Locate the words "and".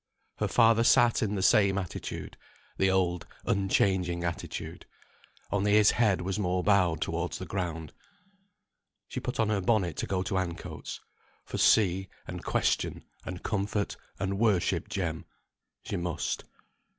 12.25-12.43, 13.27-13.43, 14.17-14.39